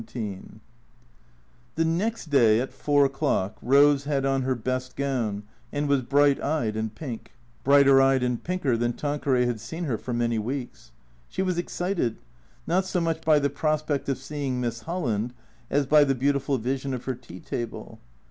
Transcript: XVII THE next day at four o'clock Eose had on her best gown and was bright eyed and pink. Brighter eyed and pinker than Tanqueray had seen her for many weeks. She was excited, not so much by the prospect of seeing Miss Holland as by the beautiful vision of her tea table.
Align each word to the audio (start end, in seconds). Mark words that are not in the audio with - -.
XVII 0.09 0.41
THE 1.75 1.85
next 1.85 2.31
day 2.31 2.59
at 2.59 2.73
four 2.73 3.05
o'clock 3.05 3.61
Eose 3.61 4.05
had 4.05 4.25
on 4.25 4.41
her 4.41 4.55
best 4.55 4.95
gown 4.95 5.43
and 5.71 5.87
was 5.87 6.01
bright 6.01 6.41
eyed 6.41 6.75
and 6.75 6.95
pink. 6.95 7.33
Brighter 7.63 8.01
eyed 8.01 8.23
and 8.23 8.43
pinker 8.43 8.75
than 8.75 8.93
Tanqueray 8.93 9.45
had 9.45 9.59
seen 9.59 9.83
her 9.83 9.99
for 9.99 10.11
many 10.11 10.39
weeks. 10.39 10.91
She 11.29 11.43
was 11.43 11.59
excited, 11.59 12.17
not 12.65 12.85
so 12.85 12.99
much 12.99 13.21
by 13.23 13.37
the 13.37 13.51
prospect 13.51 14.09
of 14.09 14.17
seeing 14.17 14.59
Miss 14.59 14.81
Holland 14.81 15.35
as 15.69 15.85
by 15.85 16.03
the 16.03 16.15
beautiful 16.15 16.57
vision 16.57 16.95
of 16.95 17.05
her 17.05 17.13
tea 17.13 17.39
table. 17.39 17.99